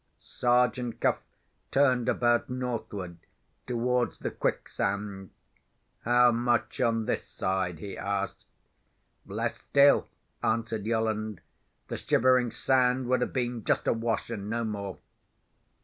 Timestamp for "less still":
9.27-10.07